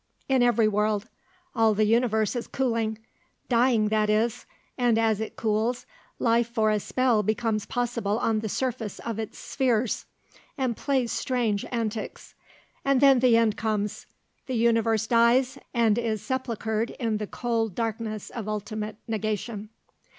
"In 0.27 0.41
every 0.41 0.67
world. 0.67 1.07
All 1.53 1.75
the 1.75 1.85
universe 1.85 2.35
is 2.35 2.47
cooling 2.47 2.97
dying, 3.49 3.89
that 3.89 4.09
is, 4.09 4.47
and 4.75 4.97
as 4.97 5.21
it 5.21 5.35
cools, 5.35 5.85
life 6.17 6.47
for 6.49 6.71
a 6.71 6.79
spell 6.79 7.21
becomes 7.21 7.67
possible 7.67 8.17
on 8.17 8.39
the 8.39 8.49
surface 8.49 8.97
of 8.97 9.19
its 9.19 9.37
spheres, 9.37 10.07
and 10.57 10.75
plays 10.75 11.11
strange 11.11 11.65
antics. 11.71 12.33
And 12.83 12.99
then 12.99 13.19
the 13.19 13.37
end 13.37 13.57
comes; 13.57 14.07
the 14.47 14.55
universe 14.55 15.05
dies 15.05 15.59
and 15.71 15.99
is 15.99 16.23
sepulchred 16.25 16.95
in 16.99 17.17
the 17.17 17.27
cold 17.27 17.75
darkness 17.75 18.31
of 18.31 18.47
ultimate 18.47 18.95
negation." 19.07 19.69